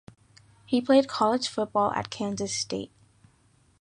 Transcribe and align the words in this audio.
He 0.65 0.81
played 0.81 1.07
college 1.07 1.47
football 1.47 1.91
at 1.91 2.09
Kansas 2.09 2.51
State. 2.55 2.89